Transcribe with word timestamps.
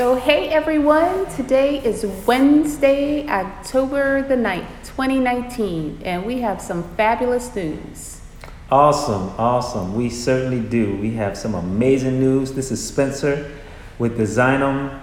So, 0.00 0.14
hey 0.14 0.48
everyone, 0.48 1.26
today 1.26 1.76
is 1.84 2.06
Wednesday, 2.26 3.28
October 3.28 4.22
the 4.22 4.34
9th, 4.34 4.86
2019, 4.96 6.00
and 6.06 6.24
we 6.24 6.40
have 6.40 6.62
some 6.62 6.84
fabulous 6.96 7.54
news. 7.54 8.22
Awesome, 8.70 9.28
awesome. 9.36 9.94
We 9.94 10.08
certainly 10.08 10.66
do. 10.66 10.96
We 10.96 11.10
have 11.16 11.36
some 11.36 11.54
amazing 11.54 12.18
news. 12.18 12.54
This 12.54 12.70
is 12.70 12.82
Spencer 12.82 13.52
with 13.98 14.16
Designum 14.16 15.02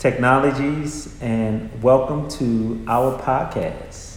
Technologies, 0.00 1.16
and 1.22 1.70
welcome 1.80 2.28
to 2.30 2.84
our 2.88 3.16
podcast. 3.22 4.16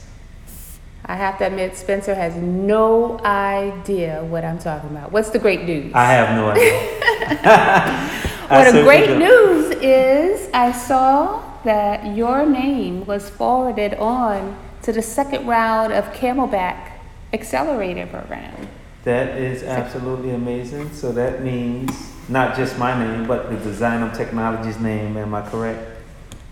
I 1.05 1.17
have 1.17 1.37
to 1.37 1.45
admit, 1.45 1.77
Spencer 1.77 2.15
has 2.15 2.35
no 2.35 3.19
idea 3.19 4.23
what 4.23 4.43
I'm 4.43 4.57
talking 4.57 4.89
about. 4.89 5.11
What's 5.11 5.29
the 5.29 5.37
great 5.37 5.65
news? 5.65 5.93
I 5.93 6.05
have 6.05 6.35
no 6.35 6.49
idea. 6.49 8.21
what 8.47 8.63
the 8.63 8.71
certainly 8.71 8.83
great 8.83 9.07
don't. 9.07 9.19
news 9.19 9.54
is 9.85 10.49
I 10.53 10.71
saw 10.71 11.43
that 11.63 12.15
your 12.15 12.45
name 12.45 13.05
was 13.05 13.29
forwarded 13.29 13.93
on 13.95 14.57
to 14.81 14.91
the 14.91 15.01
second 15.01 15.45
round 15.47 15.93
of 15.93 16.05
Camelback 16.13 16.91
Accelerator 17.33 18.07
Program. 18.07 18.67
That 19.03 19.37
is 19.37 19.61
absolutely 19.63 20.31
amazing. 20.31 20.91
So 20.91 21.11
that 21.11 21.43
means 21.43 22.11
not 22.27 22.55
just 22.55 22.77
my 22.79 22.97
name, 22.97 23.27
but 23.27 23.49
the 23.49 23.57
Design 23.57 24.01
Designum 24.01 24.11
Technologies 24.13 24.79
name. 24.79 25.17
Am 25.17 25.33
I 25.35 25.47
correct? 25.47 26.01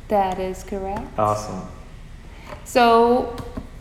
That 0.07 0.39
is 0.39 0.63
correct. 0.63 1.07
Awesome. 1.17 1.67
So 2.65 3.35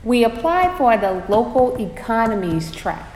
we 0.04 0.24
applied 0.24 0.76
for 0.78 0.96
the 0.96 1.24
local 1.28 1.76
economies 1.76 2.72
track. 2.72 3.08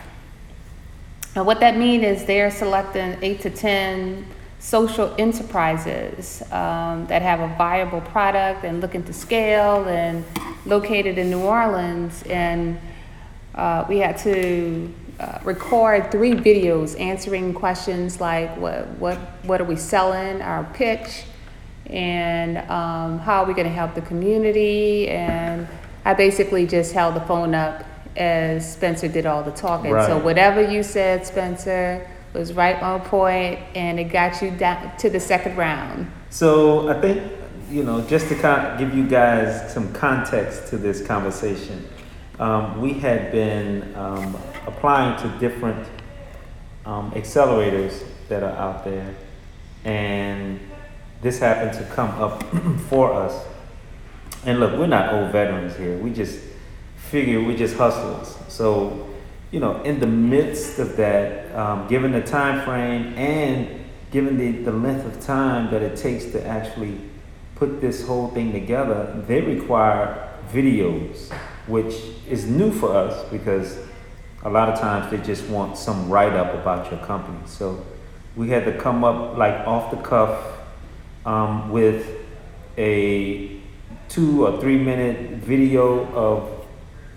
And 1.34 1.46
what 1.46 1.60
that 1.60 1.76
means 1.76 2.04
is 2.04 2.24
they're 2.26 2.50
selecting 2.50 3.16
eight 3.22 3.40
to 3.42 3.50
10 3.50 4.26
social 4.66 5.14
enterprises 5.16 6.42
um, 6.50 7.06
that 7.06 7.22
have 7.22 7.38
a 7.38 7.54
viable 7.56 8.00
product 8.00 8.64
and 8.64 8.80
looking 8.80 9.04
to 9.04 9.12
scale 9.12 9.84
and 9.84 10.24
located 10.64 11.18
in 11.18 11.30
New 11.30 11.40
Orleans. 11.40 12.24
And 12.24 12.76
uh, 13.54 13.84
we 13.88 13.98
had 13.98 14.18
to 14.18 14.92
uh, 15.20 15.38
record 15.44 16.10
three 16.10 16.32
videos 16.32 16.98
answering 16.98 17.54
questions 17.54 18.20
like 18.20 18.56
what, 18.56 18.88
what, 18.98 19.18
what 19.44 19.60
are 19.60 19.64
we 19.64 19.76
selling, 19.76 20.42
our 20.42 20.64
pitch, 20.74 21.22
and 21.86 22.58
um, 22.68 23.20
how 23.20 23.44
are 23.44 23.46
we 23.46 23.54
going 23.54 23.68
to 23.68 23.72
help 23.72 23.94
the 23.94 24.02
community. 24.02 25.06
And 25.10 25.68
I 26.04 26.12
basically 26.12 26.66
just 26.66 26.92
held 26.92 27.14
the 27.14 27.20
phone 27.20 27.54
up 27.54 27.84
as 28.16 28.72
Spencer 28.72 29.06
did 29.06 29.26
all 29.26 29.44
the 29.44 29.52
talking. 29.52 29.92
So 29.92 30.18
whatever 30.18 30.60
you 30.60 30.82
said, 30.82 31.24
Spencer, 31.24 32.10
was 32.36 32.52
right 32.52 32.80
on 32.82 33.00
point, 33.00 33.58
and 33.74 33.98
it 33.98 34.04
got 34.04 34.42
you 34.42 34.50
down 34.50 34.96
to 34.98 35.10
the 35.10 35.20
second 35.20 35.56
round. 35.56 36.10
So 36.30 36.88
I 36.88 37.00
think, 37.00 37.32
you 37.70 37.82
know, 37.82 38.02
just 38.02 38.28
to 38.28 38.34
kind 38.34 38.66
of 38.66 38.78
give 38.78 38.96
you 38.96 39.06
guys 39.06 39.72
some 39.72 39.92
context 39.92 40.68
to 40.68 40.76
this 40.76 41.04
conversation, 41.06 41.88
um, 42.38 42.80
we 42.80 42.92
had 42.92 43.32
been 43.32 43.94
um, 43.94 44.36
applying 44.66 45.20
to 45.22 45.38
different 45.38 45.86
um, 46.84 47.10
accelerators 47.12 48.04
that 48.28 48.42
are 48.42 48.56
out 48.56 48.84
there, 48.84 49.14
and 49.84 50.60
this 51.22 51.38
happened 51.38 51.72
to 51.78 51.84
come 51.94 52.10
up 52.20 52.42
for 52.88 53.12
us. 53.14 53.44
And 54.44 54.60
look, 54.60 54.78
we're 54.78 54.86
not 54.86 55.12
old 55.12 55.32
veterans 55.32 55.76
here. 55.76 55.96
We 55.96 56.12
just 56.12 56.38
figure 56.96 57.42
we're 57.42 57.56
just 57.56 57.76
hustlers. 57.76 58.36
So, 58.48 59.08
you 59.50 59.60
know, 59.60 59.82
in 59.82 60.00
the 60.00 60.06
midst 60.06 60.78
of 60.78 60.96
that, 60.96 61.54
um, 61.54 61.86
given 61.88 62.12
the 62.12 62.22
time 62.22 62.64
frame 62.64 63.14
and 63.14 63.84
given 64.10 64.36
the, 64.36 64.50
the 64.62 64.72
length 64.72 65.06
of 65.06 65.20
time 65.24 65.70
that 65.70 65.82
it 65.82 65.96
takes 65.96 66.26
to 66.26 66.44
actually 66.46 67.00
put 67.54 67.80
this 67.80 68.06
whole 68.06 68.28
thing 68.28 68.52
together, 68.52 69.22
they 69.26 69.40
require 69.40 70.28
videos, 70.52 71.32
which 71.66 71.94
is 72.28 72.46
new 72.46 72.70
for 72.72 72.94
us 72.94 73.28
because 73.30 73.78
a 74.42 74.50
lot 74.50 74.68
of 74.68 74.78
times 74.78 75.10
they 75.10 75.18
just 75.18 75.48
want 75.48 75.76
some 75.76 76.08
write 76.08 76.32
up 76.32 76.54
about 76.54 76.90
your 76.90 77.00
company. 77.04 77.38
So 77.46 77.84
we 78.36 78.50
had 78.50 78.64
to 78.66 78.78
come 78.78 79.04
up 79.04 79.36
like 79.36 79.66
off 79.66 79.90
the 79.90 79.96
cuff 79.96 80.58
um, 81.24 81.70
with 81.70 82.06
a 82.76 83.60
two 84.08 84.46
or 84.46 84.60
three 84.60 84.78
minute 84.78 85.38
video 85.38 86.06
of 86.14 86.52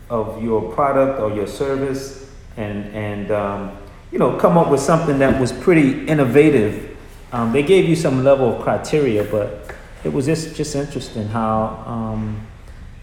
of 0.09 0.41
your 0.43 0.73
product 0.73 1.19
or 1.19 1.31
your 1.31 1.45
service 1.45 2.18
and 2.57 2.85
and 2.95 3.31
um, 3.31 3.77
you 4.11 4.19
know 4.19 4.37
come 4.37 4.57
up 4.57 4.69
with 4.69 4.81
something 4.81 5.19
that 5.19 5.39
was 5.39 5.51
pretty 5.51 6.05
innovative. 6.07 6.97
Um, 7.31 7.51
they 7.51 7.63
gave 7.63 7.87
you 7.87 7.95
some 7.95 8.23
level 8.23 8.55
of 8.55 8.61
criteria 8.63 9.23
but 9.23 9.75
it 10.03 10.11
was 10.11 10.25
just 10.25 10.55
just 10.55 10.75
interesting 10.75 11.27
how 11.27 11.83
um, 11.85 12.45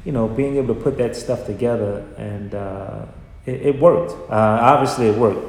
you 0.04 0.12
know 0.12 0.26
being 0.28 0.56
able 0.56 0.74
to 0.74 0.80
put 0.80 0.98
that 0.98 1.14
stuff 1.14 1.46
together 1.46 2.04
and 2.18 2.54
uh, 2.54 3.06
it, 3.46 3.66
it 3.66 3.80
worked. 3.80 4.12
Uh, 4.30 4.34
obviously 4.60 5.06
it 5.08 5.16
worked. 5.18 5.46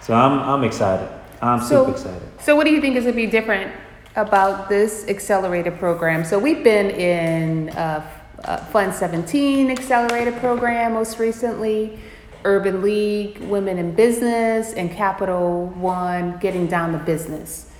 So 0.00 0.14
I'm, 0.14 0.38
I'm 0.40 0.64
excited. 0.64 1.08
I'm 1.42 1.60
So- 1.60 1.84
super 1.84 1.90
excited. 1.92 2.22
So, 2.40 2.54
what 2.56 2.64
do 2.64 2.70
you 2.72 2.80
think 2.80 2.96
is 2.96 3.04
going 3.04 3.14
to 3.14 3.16
be 3.16 3.26
different 3.26 3.72
about 4.16 4.68
this 4.68 5.06
accelerator 5.08 5.70
program? 5.72 6.24
So, 6.24 6.38
we've 6.38 6.62
been 6.64 6.90
in 6.90 7.68
uh, 7.70 8.08
uh, 8.44 8.56
Fund 8.58 8.94
17 8.94 9.70
accelerator 9.70 10.32
program 10.32 10.94
most 10.94 11.18
recently, 11.18 11.98
Urban 12.44 12.82
League, 12.82 13.38
Women 13.40 13.78
in 13.78 13.94
Business, 13.94 14.72
and 14.72 14.90
Capital 14.90 15.66
One 15.66 16.38
getting 16.38 16.66
down 16.66 16.92
to 16.92 16.98
business. 16.98 17.70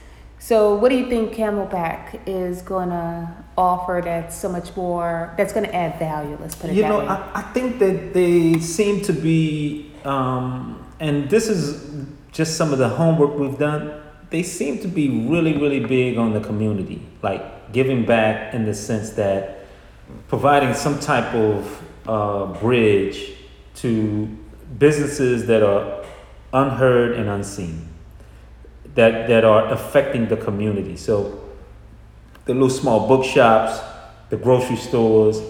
So, 0.40 0.76
what 0.76 0.90
do 0.90 0.96
you 0.96 1.08
think 1.08 1.32
Camelback 1.32 2.20
is 2.26 2.62
going 2.62 2.90
to 2.90 3.28
offer 3.56 4.00
that's 4.02 4.36
so 4.36 4.48
much 4.48 4.74
more, 4.76 5.34
that's 5.36 5.52
going 5.52 5.66
to 5.66 5.74
add 5.74 5.98
value? 5.98 6.38
Let's 6.40 6.54
put 6.54 6.70
it 6.70 6.76
You 6.76 6.82
that 6.82 6.88
know, 6.88 6.98
way. 7.00 7.06
I, 7.06 7.40
I 7.40 7.42
think 7.42 7.78
that 7.80 8.14
they 8.14 8.58
seem 8.60 9.02
to 9.02 9.12
be, 9.12 9.92
um, 10.04 10.86
and 11.00 11.28
this 11.28 11.48
is 11.48 12.06
just 12.30 12.56
some 12.56 12.72
of 12.72 12.78
the 12.78 12.88
homework 12.88 13.36
we've 13.36 13.58
done. 13.58 14.00
They 14.30 14.42
seem 14.42 14.78
to 14.80 14.88
be 14.88 15.26
really, 15.28 15.56
really 15.56 15.80
big 15.80 16.18
on 16.18 16.32
the 16.32 16.40
community, 16.40 17.02
like 17.22 17.72
giving 17.72 18.04
back 18.04 18.54
in 18.54 18.64
the 18.64 18.74
sense 18.74 19.10
that 19.10 19.66
providing 20.28 20.74
some 20.74 21.00
type 21.00 21.34
of 21.34 21.82
uh, 22.06 22.46
bridge 22.60 23.32
to 23.76 24.28
businesses 24.76 25.46
that 25.46 25.62
are 25.62 26.04
unheard 26.52 27.12
and 27.12 27.28
unseen, 27.28 27.88
that 28.94 29.28
that 29.28 29.44
are 29.44 29.68
affecting 29.72 30.28
the 30.28 30.36
community. 30.36 30.96
So 30.96 31.40
the 32.44 32.54
little 32.54 32.70
small 32.70 33.06
bookshops, 33.08 33.80
the 34.30 34.36
grocery 34.36 34.76
stores, 34.76 35.40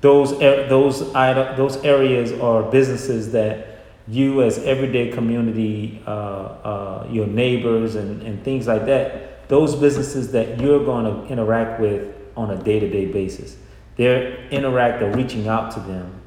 those 0.00 0.38
those 0.38 1.12
those 1.12 1.76
areas 1.84 2.32
are 2.32 2.62
businesses 2.62 3.32
that 3.32 3.68
you 4.06 4.42
as 4.42 4.58
everyday 4.58 5.10
community, 5.10 6.02
uh, 6.06 6.10
uh, 6.10 7.08
your 7.10 7.26
neighbors 7.26 7.94
and, 7.94 8.22
and 8.22 8.42
things 8.42 8.66
like 8.66 8.86
that, 8.86 9.48
those 9.48 9.76
businesses 9.76 10.32
that 10.32 10.58
you're 10.60 10.82
going 10.84 11.04
to 11.04 11.30
interact 11.30 11.78
with 11.78 12.14
on 12.34 12.50
a 12.50 12.56
day-to-day 12.56 13.06
basis. 13.06 13.56
They're 13.96 14.48
interact 14.48 15.02
or 15.02 15.10
reaching 15.10 15.48
out 15.48 15.72
to 15.72 15.80
them 15.80 16.17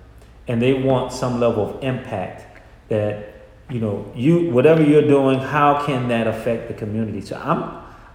and 0.51 0.61
they 0.61 0.73
want 0.73 1.13
some 1.13 1.39
level 1.39 1.69
of 1.69 1.81
impact 1.81 2.61
that 2.89 3.35
you 3.69 3.79
know 3.79 4.11
you 4.13 4.51
whatever 4.51 4.83
you're 4.83 5.07
doing 5.07 5.39
how 5.39 5.85
can 5.85 6.09
that 6.09 6.27
affect 6.27 6.67
the 6.67 6.73
community? 6.73 7.21
So 7.21 7.41
i'm 7.41 7.61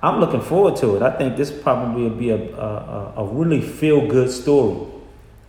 i'm 0.03 0.21
looking 0.21 0.43
forward 0.43 0.77
to 0.77 0.97
it. 0.97 1.03
I 1.03 1.17
think 1.17 1.39
this 1.39 1.51
probably 1.51 2.03
will 2.03 2.19
be 2.27 2.29
a 2.31 2.43
a, 2.57 3.15
a 3.17 3.25
really 3.25 3.63
feel 3.63 4.07
good 4.07 4.31
story 4.31 4.87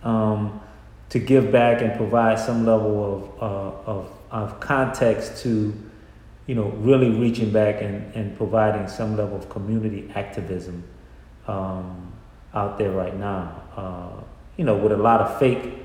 um, 0.02 0.62
to 1.10 1.20
give 1.20 1.52
back 1.52 1.82
and 1.82 1.94
provide 1.98 2.40
some 2.40 2.66
level 2.66 2.96
of, 3.14 3.44
uh, 3.44 3.92
of 3.92 4.12
of 4.32 4.60
context 4.62 5.44
to 5.44 5.74
you 6.46 6.56
know 6.56 6.70
really 6.90 7.10
reaching 7.10 7.52
back 7.52 7.82
and, 7.82 8.16
and 8.16 8.38
providing 8.38 8.88
some 8.88 9.18
level 9.18 9.36
of 9.36 9.50
community 9.50 10.10
activism 10.16 10.86
um, 11.48 12.14
out 12.54 12.78
there 12.78 12.92
right 12.92 13.18
now 13.18 13.62
uh, 13.76 14.24
you 14.56 14.64
know 14.64 14.78
with 14.78 14.94
a 14.94 14.98
lot 15.10 15.20
of 15.20 15.38
fake 15.38 15.84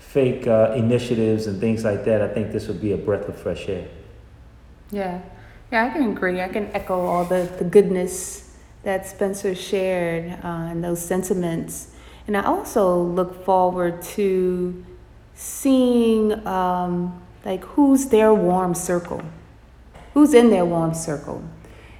fake 0.00 0.46
uh, 0.46 0.72
initiatives 0.74 1.46
and 1.46 1.60
things 1.60 1.84
like 1.84 2.04
that, 2.04 2.20
I 2.20 2.28
think 2.28 2.50
this 2.50 2.66
would 2.66 2.80
be 2.80 2.92
a 2.92 2.96
breath 2.96 3.28
of 3.28 3.38
fresh 3.38 3.68
air. 3.68 3.86
Yeah, 4.90 5.20
yeah, 5.70 5.84
I 5.84 5.90
can 5.90 6.10
agree. 6.10 6.40
I 6.40 6.48
can 6.48 6.66
echo 6.74 7.00
all 7.00 7.24
the, 7.24 7.48
the 7.58 7.64
goodness 7.64 8.56
that 8.82 9.06
Spencer 9.06 9.54
shared 9.54 10.32
uh, 10.42 10.70
and 10.70 10.82
those 10.82 11.00
sentiments. 11.00 11.88
And 12.26 12.36
I 12.36 12.42
also 12.42 13.00
look 13.00 13.44
forward 13.44 14.02
to 14.16 14.84
seeing 15.34 16.46
um, 16.46 17.22
like 17.44 17.62
who's 17.64 18.06
their 18.06 18.34
warm 18.34 18.74
circle, 18.74 19.22
who's 20.14 20.34
in 20.34 20.50
their 20.50 20.64
warm 20.64 20.94
circle. 20.94 21.42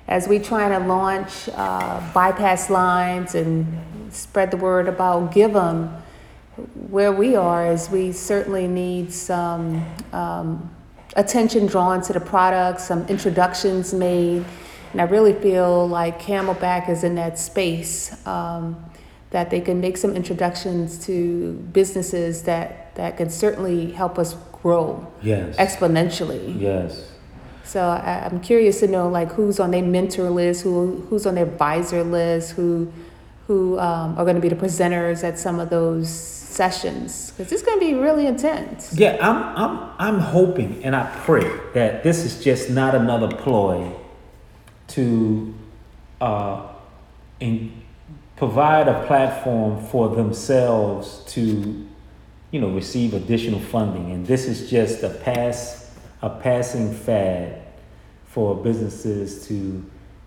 As 0.09 0.27
we 0.27 0.41
try 0.41 0.69
to 0.69 0.79
launch 0.79 1.49
uh, 1.55 2.01
bypass 2.13 2.71
lines 2.71 3.35
and 3.35 3.67
spread 4.11 4.51
the 4.51 4.57
word 4.57 4.89
about 4.89 5.33
Give 5.33 5.55
'em, 5.55 5.95
where 6.91 7.13
we 7.13 7.37
are 7.37 7.67
is 7.71 7.89
we 7.91 8.13
certainly 8.13 8.67
need 8.69 9.13
some 9.13 9.85
um, 10.13 10.71
attention 11.17 11.67
drawn 11.67 12.01
to 12.03 12.13
the 12.13 12.21
product, 12.21 12.81
some 12.81 13.07
introductions 13.09 13.93
made, 13.95 14.45
And 14.93 15.01
I 15.01 15.05
really 15.05 15.33
feel 15.35 15.89
like 15.89 16.21
Camelback 16.21 16.89
is 16.89 17.05
in 17.05 17.15
that 17.15 17.39
space 17.39 18.11
um, 18.27 18.77
that 19.31 19.49
they 19.51 19.61
can 19.61 19.81
make 19.81 19.97
some 19.97 20.17
introductions 20.17 21.05
to 21.07 21.53
businesses 21.73 22.43
that, 22.45 22.95
that 22.97 23.17
can 23.17 23.31
certainly 23.31 23.93
help 23.93 24.19
us 24.19 24.35
grow 24.63 25.07
Yes. 25.23 25.57
exponentially. 25.57 26.61
Yes. 26.61 27.07
So 27.65 27.81
I, 27.83 28.25
I'm 28.27 28.41
curious 28.41 28.81
to 28.81 28.89
know 28.89 29.09
like 29.09 29.31
who's 29.33 29.61
on 29.61 29.71
their 29.71 29.83
mentor 29.85 30.29
list, 30.29 30.63
who 30.63 31.07
who's 31.09 31.25
on 31.25 31.37
their 31.37 31.47
advisor 31.47 32.03
list, 32.03 32.53
who 32.53 32.93
who 33.47 33.79
um, 33.79 34.17
are 34.19 34.25
going 34.25 34.37
to 34.37 34.43
be 34.43 34.49
the 34.49 34.57
presenters 34.57 35.25
at 35.25 35.39
some 35.39 35.59
of 35.59 35.71
those 35.71 36.09
sessions 36.09 37.33
because 37.37 37.53
it's 37.53 37.63
going 37.63 37.79
to 37.79 37.85
be 37.85 37.95
really 37.95 38.27
intense. 38.27 38.93
Yeah, 38.95 39.17
I'm 39.21 39.57
I'm 39.57 39.91
I'm 39.99 40.19
hoping 40.19 40.83
and 40.85 40.95
I 40.95 41.11
pray 41.25 41.49
that 41.75 42.03
this 42.03 42.25
is 42.25 42.43
just 42.43 42.71
not 42.71 42.95
another 42.95 43.29
ploy 43.29 43.93
to 44.89 45.55
uh 46.21 46.67
in, 47.39 47.83
provide 48.37 48.89
a 48.89 49.07
platform 49.07 49.85
for 49.87 50.15
themselves 50.15 51.23
to 51.29 51.87
you 52.51 52.61
know 52.61 52.71
receive 52.71 53.15
additional 53.15 53.61
funding 53.61 54.11
and 54.11 54.27
this 54.27 54.47
is 54.47 54.69
just 54.69 55.03
a 55.03 55.11
pass 55.11 55.81
a 56.23 56.29
passing 56.29 56.93
fad 56.93 57.63
for 58.27 58.55
businesses 58.55 59.47
to 59.49 59.55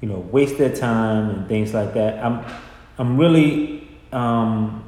you 0.01 0.09
know 0.09 0.19
waste 0.31 0.57
their 0.57 0.75
time 0.75 1.29
and 1.29 1.47
things 1.47 1.73
like 1.73 1.93
that. 1.93 2.23
I'm 2.23 2.43
I'm 2.97 3.17
really 3.17 3.87
um 4.11 4.83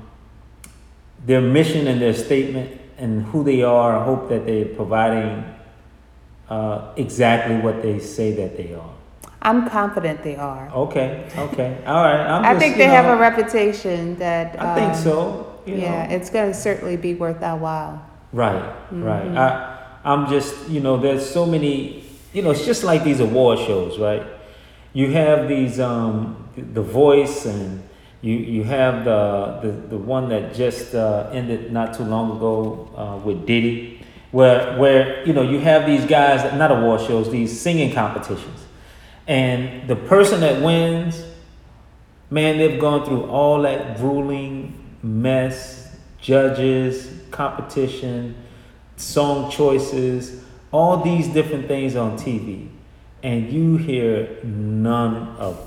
their 1.26 1.42
mission 1.42 1.88
and 1.88 2.02
their 2.02 2.14
statement 2.14 2.80
and 2.98 3.24
who 3.24 3.44
they 3.44 3.64
are, 3.64 3.98
I 3.98 4.04
hope 4.06 4.30
that 4.30 4.46
they're 4.46 4.66
providing 4.66 5.44
uh, 6.50 6.94
exactly 6.96 7.58
what 7.58 7.82
they 7.82 8.00
say 8.00 8.32
that 8.34 8.56
they 8.56 8.74
are. 8.74 8.92
I'm 9.42 9.68
confident 9.70 10.24
they 10.24 10.36
are. 10.36 10.70
Okay, 10.74 11.28
okay, 11.38 11.84
all 11.86 12.04
right. 12.04 12.20
I'm 12.26 12.46
I 12.46 12.54
just, 12.54 12.60
think 12.60 12.78
they 12.78 12.86
have 12.86 13.06
a 13.06 13.20
reputation 13.20 14.18
that. 14.20 14.60
I 14.60 14.76
think 14.76 14.90
um, 14.94 14.96
so. 14.96 15.52
You 15.66 15.76
Yeah, 15.78 16.08
know. 16.08 16.16
it's 16.16 16.30
going 16.30 16.52
to 16.52 16.54
certainly 16.58 16.96
be 16.96 17.16
worth 17.16 17.42
our 17.42 17.58
while. 17.58 18.06
Right, 18.32 18.72
right. 18.92 19.26
Mhm. 19.26 19.38
I, 19.38 19.78
I'm 20.04 20.30
just, 20.30 20.70
you 20.70 20.80
know, 20.80 20.98
there's 20.98 21.28
so 21.28 21.46
many, 21.46 22.04
you 22.34 22.44
know, 22.44 22.52
it's 22.52 22.66
just 22.66 22.84
like 22.84 23.04
these 23.04 23.20
award 23.20 23.58
shows, 23.60 23.98
right? 23.98 24.22
You 24.94 25.12
have 25.14 25.48
these, 25.48 25.80
um, 25.80 26.48
The 26.56 26.84
Voice, 26.84 27.46
and 27.48 27.82
you 28.26 28.38
you 28.38 28.64
have 28.64 29.06
the 29.06 29.60
the, 29.62 29.72
the 29.90 29.98
one 29.98 30.30
that 30.30 30.56
just 30.56 30.96
uh, 30.96 31.30
ended 31.32 31.72
not 31.72 31.94
too 31.94 32.04
long 32.04 32.36
ago 32.36 32.90
uh, 32.98 33.18
with 33.24 33.46
Diddy, 33.46 34.04
where 34.32 34.76
where 34.80 35.26
you 35.28 35.34
know 35.34 35.44
you 35.44 35.60
have 35.60 35.86
these 35.86 36.06
guys, 36.06 36.52
not 36.58 36.72
award 36.72 37.02
shows, 37.02 37.32
these 37.32 37.60
singing 37.60 37.94
competitions, 37.94 38.66
and 39.28 39.88
the 39.88 39.96
person 39.96 40.40
that 40.40 40.64
wins, 40.64 41.24
man, 42.32 42.58
they've 42.58 42.82
gone 42.82 43.06
through 43.06 43.26
all 43.26 43.62
that 43.62 43.98
grueling 43.98 44.98
mess, 45.04 45.96
judges, 46.20 47.22
competition, 47.30 48.36
song 48.98 49.52
choices, 49.52 50.44
all 50.72 50.98
these 50.98 51.28
different 51.28 51.68
things 51.68 51.96
on 51.96 52.18
TV, 52.18 52.70
and 53.22 53.52
you 53.52 53.78
hear 53.78 54.40
none 54.44 55.28
of 55.38 55.58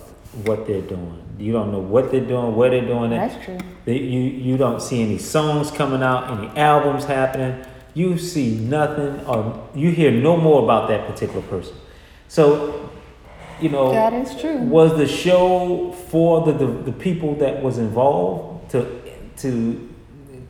what 0.45 0.67
they're 0.67 0.83
doing. 0.83 1.28
You 1.39 1.53
don't 1.53 1.71
know 1.71 1.79
what 1.79 2.11
they're 2.11 2.21
doing, 2.25 2.57
where 2.57 2.71
they're 2.71 2.87
doing 2.87 3.13
it. 3.13 3.17
That's 3.17 3.45
true. 3.45 3.59
They, 3.85 3.99
you 3.99 4.21
you 4.21 4.57
don't 4.57 4.81
see 4.83 5.03
any 5.03 5.19
songs 5.19 5.71
coming 5.71 6.03
out, 6.03 6.37
any 6.37 6.49
albums 6.59 7.05
happening. 7.05 7.65
You 7.95 8.19
see 8.19 8.57
nothing, 8.57 9.25
or 9.27 9.69
you 9.75 9.91
hear 9.91 10.11
no 10.11 10.37
more 10.37 10.63
about 10.65 10.89
that 10.89 11.07
particular 11.09 11.43
person. 11.43 11.75
So, 12.29 12.91
you 13.61 13.69
know, 13.69 13.93
That 13.93 14.13
is 14.13 14.41
true. 14.41 14.59
was 14.59 14.97
the 14.97 15.07
show 15.07 15.93
for 16.11 16.45
the, 16.45 16.53
the, 16.53 16.67
the 16.67 16.93
people 16.93 17.35
that 17.37 17.63
was 17.63 17.79
involved 17.79 18.71
to 18.73 19.01
to 19.39 19.89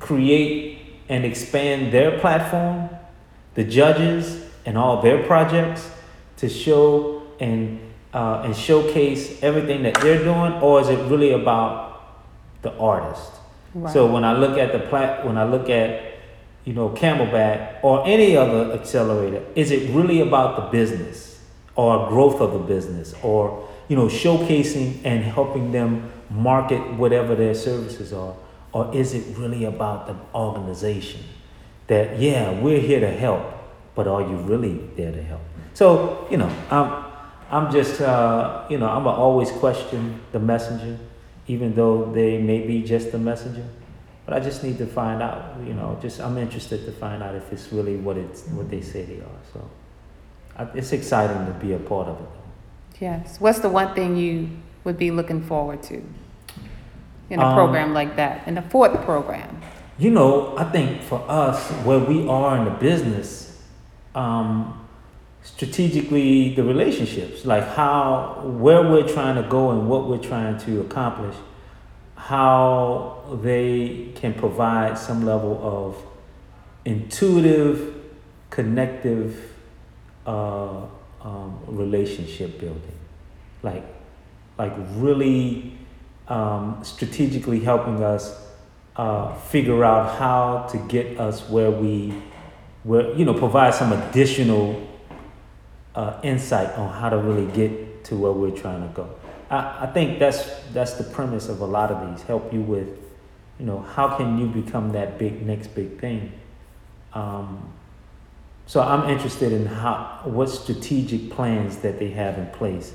create 0.01 0.79
and 1.09 1.25
expand 1.25 1.93
their 1.93 2.19
platform, 2.19 2.89
the 3.55 3.65
judges 3.65 4.45
and 4.65 4.77
all 4.79 5.01
their 5.03 5.23
projects 5.25 5.91
to 6.37 6.49
show 6.49 7.23
and 7.41 7.79
uh, 8.13 8.43
and 8.45 8.57
showcase 8.57 9.43
everything 9.43 9.83
that 9.83 9.95
they're 10.01 10.23
doing, 10.23 10.53
or 10.55 10.81
is 10.81 10.89
it 10.89 10.99
really 11.11 11.33
about 11.33 12.19
the 12.63 12.73
artist? 12.79 13.33
Right. 13.75 13.93
So 13.93 14.07
when 14.11 14.25
I 14.25 14.37
look 14.37 14.59
at 14.59 14.73
the 14.73 14.79
plat, 14.79 15.27
when 15.27 15.37
I 15.37 15.45
look 15.45 15.69
at 15.69 16.15
you 16.65 16.73
know 16.73 16.91
Camelback 16.91 17.83
or 17.83 18.07
any 18.07 18.37
other 18.37 18.73
accelerator, 18.73 19.45
is 19.55 19.71
it 19.71 19.91
really 19.91 20.21
about 20.21 20.57
the 20.57 20.63
business 20.79 21.41
or 21.77 22.09
growth 22.09 22.41
of 22.41 22.53
the 22.53 22.59
business 22.59 23.15
or 23.23 23.69
you 23.89 23.97
know 23.97 24.07
showcasing 24.07 24.99
and 25.05 25.23
helping 25.23 25.73
them 25.73 26.11
market 26.31 26.81
whatever 26.95 27.35
their 27.35 27.55
services 27.55 28.13
are, 28.13 28.35
or 28.73 28.95
is 28.95 29.15
it 29.15 29.37
really 29.37 29.65
about 29.65 30.07
the 30.07 30.17
organization? 30.35 31.23
That 31.89 32.19
yeah, 32.19 32.59
we're 32.61 32.81
here 32.81 33.01
to 33.01 33.11
help, 33.11 33.43
but 33.95 34.07
are 34.07 34.23
you 34.23 34.37
really 34.39 34.79
there 34.97 35.13
to 35.13 35.23
help? 35.23 35.43
So 35.75 36.27
you 36.31 36.39
know, 36.39 36.51
I'm 36.71 37.08
I'm 37.51 37.73
just 37.73 38.01
uh, 38.01 38.67
you 38.69 38.79
know 38.79 38.89
I'm 38.89 39.05
gonna 39.05 39.17
always 39.19 39.51
question 39.51 40.21
the 40.33 40.39
messenger 40.39 40.99
even 41.49 41.75
though 41.75 42.05
they 42.13 42.39
may 42.41 42.67
be 42.67 42.83
just 42.83 43.11
the 43.11 43.19
messenger. 43.19 43.65
But 44.27 44.37
I 44.37 44.41
just 44.41 44.63
need 44.63 44.77
to 44.79 44.87
find 44.87 45.23
out, 45.23 45.57
you 45.67 45.73
know, 45.73 45.99
just 46.03 46.21
I'm 46.21 46.37
interested 46.37 46.85
to 46.85 46.93
find 46.93 47.23
out 47.23 47.35
if 47.35 47.51
it's 47.51 47.73
really 47.73 47.97
what 47.97 48.19
it's 48.19 48.47
what 48.49 48.71
they 48.71 48.83
say 48.83 49.03
they 49.05 49.21
are. 49.21 49.41
So 49.55 49.71
I, 50.57 50.65
it's 50.75 50.93
exciting 50.93 51.47
to 51.47 51.53
be 51.53 51.73
a 51.73 51.79
part 51.79 52.09
of 52.09 52.21
it. 52.21 52.29
Yes. 53.01 53.41
What's 53.41 53.61
the 53.61 53.71
one 53.71 53.95
thing 53.95 54.17
you 54.17 54.51
would 54.85 54.99
be 54.99 55.11
looking 55.11 55.43
forward 55.43 55.83
to 55.85 56.03
in 57.31 57.41
a 57.41 57.47
Um, 57.47 57.55
program 57.55 57.95
like 57.95 58.17
that, 58.17 58.47
in 58.47 58.55
the 58.55 58.63
fourth 58.63 59.03
program? 59.05 59.61
You 59.99 60.11
know, 60.11 60.55
I 60.59 60.65
think 60.65 61.03
for 61.03 61.25
us, 61.29 61.71
where 61.85 61.99
we 61.99 62.29
are 62.29 62.59
in 62.59 62.65
the 62.67 62.71
business, 62.73 63.63
um, 64.15 64.78
strategically 65.53 66.55
the 66.55 66.63
relationships, 66.63 67.45
like 67.45 67.67
how 67.69 68.43
where 68.45 68.83
we're 68.83 69.09
trying 69.09 69.43
to 69.43 69.49
go 69.49 69.71
and 69.71 69.89
what 69.89 70.09
we're 70.09 70.27
trying 70.33 70.59
to 70.59 70.81
accomplish, 70.81 71.35
how 72.17 73.39
they 73.43 74.13
can 74.15 74.35
provide 74.35 74.99
some 74.99 75.25
level 75.25 75.59
of 75.63 75.97
intuitive, 76.85 77.95
connective 78.51 79.53
uh, 80.27 80.83
um, 81.23 81.59
relationship 81.67 82.61
building, 82.61 82.99
like 83.63 83.85
like 84.59 84.73
really 84.97 85.79
um, 86.29 86.79
strategically 86.83 87.61
helping 87.61 88.03
us 88.03 88.39
uh, 88.97 89.33
figure 89.35 89.85
out 89.85 90.19
how 90.19 90.67
to 90.71 90.77
get 90.89 91.19
us 91.21 91.49
where 91.49 91.71
we, 91.71 92.13
where 92.83 93.13
you 93.15 93.25
know, 93.25 93.33
provide 93.33 93.73
some 93.73 93.93
additional 93.93 94.87
uh, 95.99 96.21
insight 96.23 96.71
on 96.79 96.93
how 96.93 97.09
to 97.09 97.19
really 97.19 97.51
get 97.53 98.05
to 98.05 98.17
where 98.17 98.31
we're 98.31 98.57
trying 98.57 98.83
to 98.83 98.95
go. 98.95 99.11
I, 99.51 99.79
I 99.81 99.87
think 99.93 100.21
that's 100.21 100.49
that's 100.73 100.93
the 100.95 101.03
premise 101.03 101.49
of 101.49 101.61
a 101.61 101.65
lot 101.65 101.91
of 101.91 102.09
these. 102.09 102.23
Help 102.23 102.53
you 102.53 102.61
with, 102.61 102.89
you 103.59 103.67
know, 103.67 103.81
how 103.81 104.17
can 104.17 104.39
you 104.39 104.47
become 104.47 104.93
that 104.93 105.19
big 105.19 105.45
next 105.45 105.75
big 105.75 105.99
thing. 105.99 106.33
Um, 107.15 107.73
so 108.67 108.81
I'm 108.81 109.11
interested 109.11 109.51
in 109.51 109.67
how 109.67 110.21
what 110.25 110.51
strategic 110.51 111.31
plans 111.31 111.79
that 111.79 111.99
they 111.99 112.11
have 112.11 112.39
in 112.39 112.47
place 112.51 112.95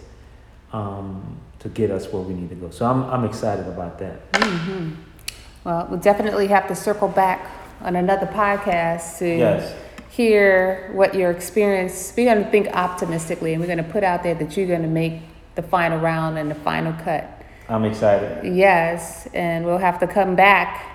um, 0.72 1.38
to 1.60 1.68
get 1.68 1.92
us 1.92 2.08
where 2.14 2.22
we 2.22 2.34
need 2.34 2.50
to 2.50 2.56
go. 2.56 2.70
So 2.70 2.86
I'm 2.86 3.04
I'm 3.04 3.26
excited 3.26 3.68
about 3.68 4.00
that. 4.00 4.22
hmm 4.38 4.92
Well, 5.66 5.88
we'll 5.90 6.00
definitely 6.00 6.48
have 6.48 6.70
to 6.70 6.76
circle 6.76 7.10
back 7.10 7.52
on 7.82 7.98
another 7.98 8.28
podcast 8.28 9.18
to 9.18 9.28
Yes. 9.28 9.76
Hear 10.14 10.92
what 10.94 11.16
your 11.16 11.32
experience. 11.32 12.14
We're 12.16 12.32
going 12.32 12.44
to 12.44 12.52
think 12.52 12.68
optimistically, 12.68 13.54
and 13.54 13.62
we're 13.62 13.68
going 13.68 13.84
to 13.84 13.92
put 13.92 14.04
out 14.04 14.22
there 14.22 14.36
that 14.36 14.56
you're 14.56 14.68
going 14.68 14.84
to 14.84 14.88
make 14.88 15.22
the 15.56 15.64
final 15.64 16.00
round 16.00 16.38
and 16.38 16.52
the 16.52 16.56
final 16.56 16.94
cut. 17.04 17.42
I'm 17.68 17.84
excited. 17.84 18.56
Yes, 18.56 19.28
and 19.34 19.66
we'll 19.66 19.80
have 19.80 20.00
to 20.00 20.08
come 20.08 20.36
back 20.36 20.86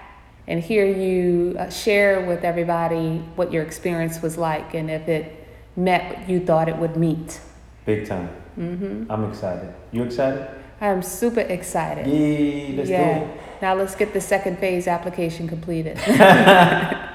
and 0.46 0.60
hear 0.60 0.86
you 0.86 1.56
uh, 1.58 1.68
share 1.68 2.26
with 2.26 2.44
everybody 2.44 3.18
what 3.34 3.52
your 3.52 3.64
experience 3.64 4.22
was 4.22 4.38
like 4.38 4.74
and 4.74 4.90
if 4.90 5.08
it 5.08 5.46
met 5.76 6.16
what 6.16 6.28
you 6.28 6.38
thought 6.38 6.68
it 6.68 6.76
would 6.76 6.96
meet. 6.96 7.40
Big 7.86 8.06
time. 8.06 8.28
Mm-hmm. 8.56 9.10
I'm 9.10 9.30
excited. 9.30 9.74
You 9.90 10.04
excited? 10.04 10.48
I'm 10.80 11.02
super 11.02 11.40
excited. 11.40 12.06
Yay, 12.06 12.76
let's 12.76 12.88
yeah. 12.88 13.18
do 13.18 13.24
it. 13.24 13.40
Now 13.60 13.74
let's 13.74 13.94
get 13.94 14.12
the 14.12 14.20
second 14.20 14.58
phase 14.58 14.86
application 14.86 15.48
completed. 15.48 15.98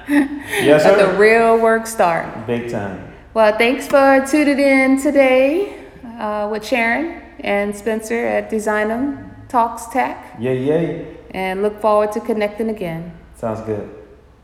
Yes, 0.06 0.82
sir. 0.82 0.94
Let 0.96 1.12
the 1.12 1.18
real 1.18 1.58
work 1.58 1.86
start. 1.86 2.46
Big 2.46 2.70
time. 2.70 3.10
Well, 3.32 3.56
thanks 3.56 3.88
for 3.88 4.22
tuning 4.30 4.58
in 4.58 5.00
today 5.00 5.86
uh, 6.18 6.46
with 6.52 6.62
Sharon 6.64 7.22
and 7.40 7.74
Spencer 7.74 8.26
at 8.26 8.50
Designum 8.50 9.30
Talks 9.48 9.86
Tech, 9.86 10.36
Yay, 10.38 10.62
yay. 10.62 11.16
and 11.30 11.62
look 11.62 11.80
forward 11.80 12.12
to 12.12 12.20
connecting 12.20 12.68
again. 12.68 13.12
Sounds 13.34 13.60
good. 13.62 13.88